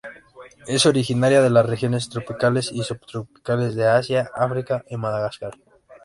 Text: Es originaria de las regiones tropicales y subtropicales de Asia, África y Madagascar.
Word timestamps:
Es 0.67 0.87
originaria 0.87 1.43
de 1.43 1.51
las 1.51 1.63
regiones 1.63 2.09
tropicales 2.09 2.71
y 2.71 2.81
subtropicales 2.81 3.75
de 3.75 3.87
Asia, 3.87 4.31
África 4.33 4.83
y 4.89 4.97
Madagascar. 4.97 5.53